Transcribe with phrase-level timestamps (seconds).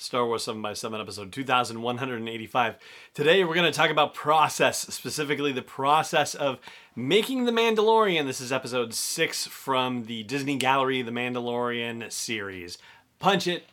[0.00, 2.76] Star Wars 7 by 7 episode 2185.
[3.14, 6.60] Today we're going to talk about process, specifically the process of
[6.94, 8.24] making The Mandalorian.
[8.24, 12.78] This is episode 6 from the Disney Gallery The Mandalorian series.
[13.18, 13.66] Punch it.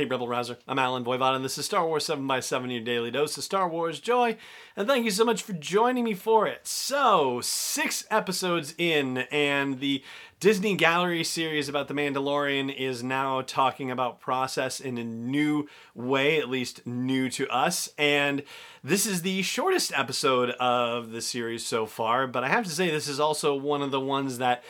[0.00, 0.56] Hey, Rebel Rouser.
[0.66, 3.44] I'm Allen Voivod, and this is Star Wars 7 by 7 your daily dose of
[3.44, 4.38] Star Wars joy.
[4.74, 6.66] And thank you so much for joining me for it.
[6.66, 10.02] So, six episodes in, and the
[10.40, 16.38] Disney Gallery series about The Mandalorian is now talking about process in a new way,
[16.38, 17.90] at least new to us.
[17.98, 18.42] And
[18.82, 22.90] this is the shortest episode of the series so far, but I have to say,
[22.90, 24.64] this is also one of the ones that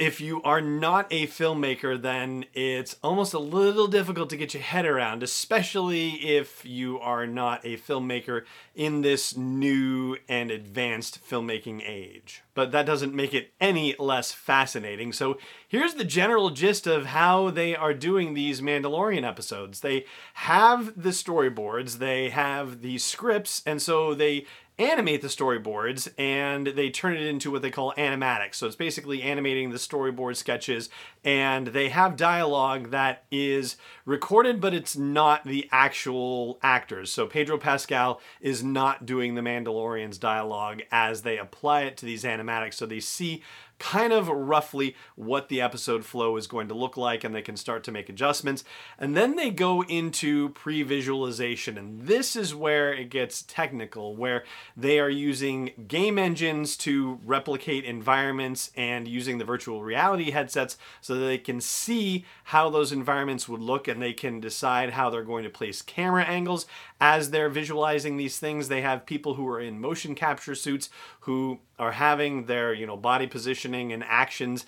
[0.00, 4.62] if you are not a filmmaker, then it's almost a little difficult to get your
[4.62, 8.42] head around, especially if you are not a filmmaker
[8.74, 12.42] in this new and advanced filmmaking age.
[12.54, 15.12] But that doesn't make it any less fascinating.
[15.12, 19.80] So here's the general gist of how they are doing these Mandalorian episodes.
[19.80, 24.46] They have the storyboards, they have the scripts, and so they
[24.78, 28.56] animate the storyboards and they turn it into what they call animatics.
[28.56, 30.90] So it's basically animating the storyboard sketches
[31.24, 37.10] and they have dialogue that is recorded but it's not the actual actors.
[37.10, 42.24] So Pedro Pascal is not doing the Mandalorian's dialogue as they apply it to these
[42.24, 42.74] animatics.
[42.74, 43.42] So they see
[43.78, 47.56] kind of roughly what the episode flow is going to look like, and they can
[47.56, 48.64] start to make adjustments.
[48.98, 54.44] And then they go into pre visualization, and this is where it gets technical, where
[54.76, 61.14] they are using game engines to replicate environments and using the virtual reality headsets so
[61.14, 65.22] that they can see how those environments would look and they can decide how they're
[65.22, 66.66] going to place camera angles
[67.00, 68.68] as they're visualizing these things.
[68.68, 70.88] They have people who are in motion capture suits
[71.20, 73.26] who are having their, you know, body
[73.74, 74.66] and actions.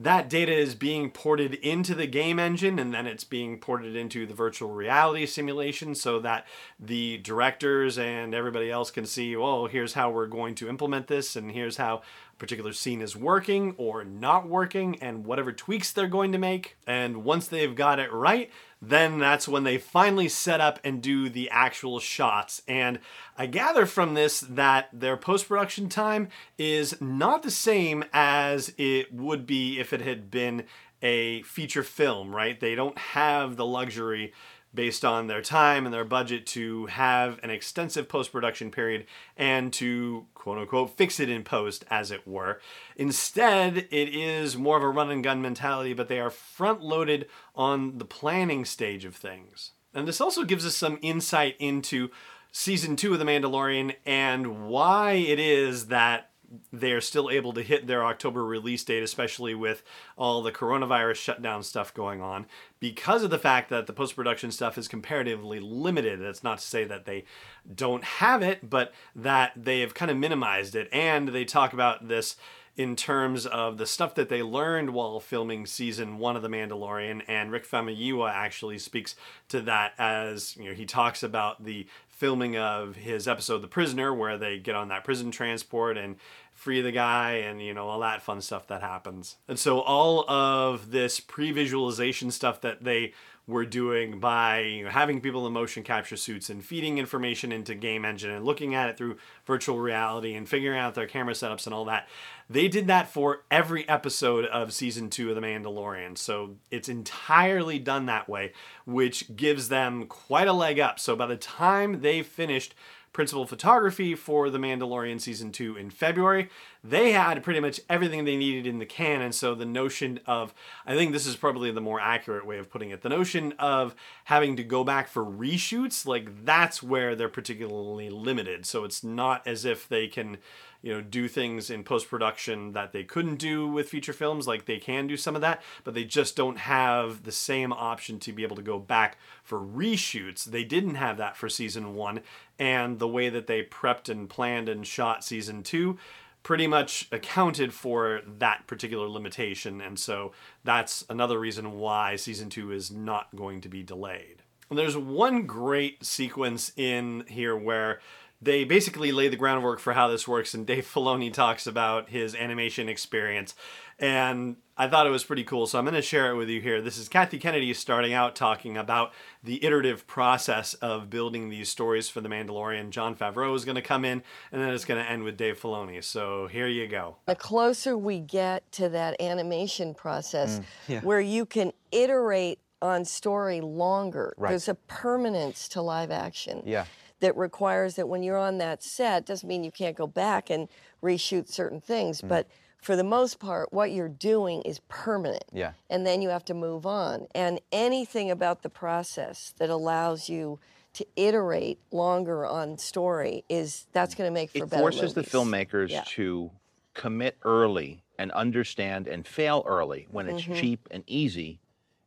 [0.00, 4.26] That data is being ported into the game engine and then it's being ported into
[4.26, 6.46] the virtual reality simulation so that
[6.78, 11.34] the directors and everybody else can see, oh, here's how we're going to implement this
[11.34, 12.02] and here's how
[12.38, 16.76] particular scene is working or not working and whatever tweaks they're going to make.
[16.86, 18.50] And once they've got it right,
[18.80, 22.62] then that's when they finally set up and do the actual shots.
[22.68, 23.00] And
[23.36, 29.12] I gather from this that their post production time is not the same as it
[29.12, 30.64] would be if it had been
[31.02, 32.58] a feature film, right?
[32.58, 34.32] They don't have the luxury
[34.74, 39.06] based on their time and their budget to have an extensive post production period
[39.36, 42.60] and to quote unquote fix it in post, as it were.
[42.96, 47.26] Instead, it is more of a run and gun mentality, but they are front loaded
[47.54, 49.72] on the planning stage of things.
[49.94, 52.10] And this also gives us some insight into
[52.52, 56.27] season two of The Mandalorian and why it is that
[56.72, 59.82] they're still able to hit their October release date, especially with
[60.16, 62.46] all the coronavirus shutdown stuff going on,
[62.80, 66.20] because of the fact that the post production stuff is comparatively limited.
[66.20, 67.24] That's not to say that they
[67.72, 70.88] don't have it, but that they have kind of minimized it.
[70.92, 72.36] And they talk about this
[72.78, 77.22] in terms of the stuff that they learned while filming season one of The Mandalorian.
[77.26, 79.16] And Rick Famuyiwa actually speaks
[79.48, 81.88] to that as you know he talks about the
[82.18, 86.16] filming of his episode The Prisoner, where they get on that prison transport and
[86.58, 89.36] free the guy and you know all that fun stuff that happens.
[89.46, 93.12] And so all of this pre-visualization stuff that they
[93.46, 97.74] were doing by you know, having people in motion capture suits and feeding information into
[97.74, 101.64] game engine and looking at it through virtual reality and figuring out their camera setups
[101.64, 102.06] and all that
[102.50, 107.78] they did that for every episode of season two of the mandalorian so it's entirely
[107.78, 108.52] done that way
[108.84, 112.74] which gives them quite a leg up so by the time they finished
[113.12, 116.48] principal photography for The Mandalorian season two in February.
[116.84, 120.54] They had pretty much everything they needed in the can, and so the notion of,
[120.86, 123.94] I think this is probably the more accurate way of putting it, the notion of
[124.24, 128.64] having to go back for reshoots, like that's where they're particularly limited.
[128.64, 130.38] So it's not as if they can
[130.82, 134.46] you know do things in post production that they couldn't do with feature films.
[134.46, 138.18] Like they can do some of that, but they just don't have the same option
[138.20, 140.44] to be able to go back for reshoots.
[140.44, 142.20] They didn't have that for season one,
[142.58, 145.98] and the way that they prepped and planned and shot season two
[146.42, 150.32] pretty much accounted for that particular limitation, and so
[150.64, 154.42] that's another reason why season two is not going to be delayed.
[154.70, 158.00] And there's one great sequence in here where
[158.40, 162.34] they basically lay the groundwork for how this works, and Dave Filoni talks about his
[162.34, 163.54] animation experience.
[164.00, 166.60] And I thought it was pretty cool, so I'm going to share it with you
[166.60, 166.80] here.
[166.80, 169.12] This is Kathy Kennedy starting out talking about
[169.42, 172.90] the iterative process of building these stories for The Mandalorian.
[172.90, 175.60] Jon Favreau is going to come in, and then it's going to end with Dave
[175.60, 176.02] Filoni.
[176.04, 177.16] So here you go.
[177.26, 181.00] The closer we get to that animation process, Mm, yeah.
[181.00, 184.50] where you can iterate on story longer, Right.
[184.50, 186.62] there's a permanence to live action.
[186.64, 186.84] Yeah.
[187.20, 190.68] That requires that when you're on that set doesn't mean you can't go back and
[191.02, 192.28] reshoot certain things Mm.
[192.28, 192.46] but
[192.80, 195.72] for the most part what you're doing is permanent Yeah.
[195.90, 200.60] and then you have to move on and anything about the process that allows you
[200.94, 205.14] to iterate longer on story is that's going to make for it better It forces
[205.14, 206.04] the filmmakers Yeah.
[206.06, 206.50] to
[206.94, 210.54] commit early and understand and fail early when it's Mm-hmm.
[210.54, 211.60] cheap and easy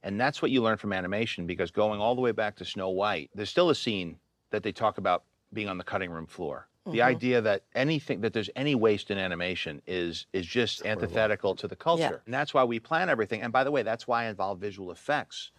[0.04, 2.90] and that's what you learn from animation because going all the way back to snow
[2.90, 4.18] white there's still a scene
[4.51, 6.68] that they talk about being on the cutting room floor.
[6.81, 6.94] Mm-hmm.
[6.94, 11.68] the idea that anything that there's any waste in animation is is just antithetical to
[11.68, 12.24] the culture.
[12.25, 13.44] And that's why we plan everything.
[13.44, 15.51] And by the way that's why i involve visual effects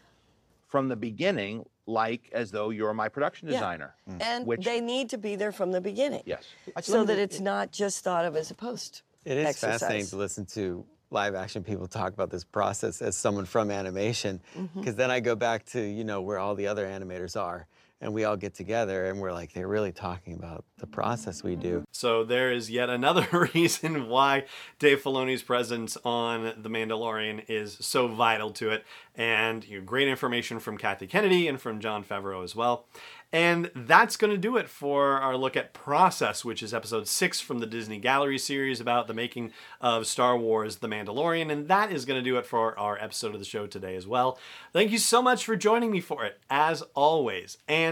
[0.66, 3.94] from the beginning like as though you're my production designer.
[4.08, 4.14] Yeah.
[4.14, 6.22] designer and which they need to be there from the beginning.
[6.26, 6.44] Yes.
[6.80, 9.78] So that it's not just thought of as a post It is exercise.
[9.78, 14.40] fascinating to listen to live action people talk about this process as someone from animation,
[14.74, 17.68] because then I go back to you know where all the other animators are,
[18.02, 21.54] and we all get together and we're like they're really talking about the process we
[21.54, 21.84] do.
[21.92, 24.44] So there is yet another reason why
[24.78, 28.84] Dave Filoni's presence on The Mandalorian is so vital to it,
[29.14, 32.86] and you know, great information from Kathy Kennedy and from Jon Favreau as well.
[33.32, 37.40] And that's going to do it for our look at Process, which is episode six
[37.40, 41.50] from the Disney Gallery series about the making of Star Wars The Mandalorian.
[41.50, 44.06] And that is going to do it for our episode of the show today as
[44.06, 44.38] well.
[44.74, 47.56] Thank you so much for joining me for it, as always.
[47.66, 47.91] And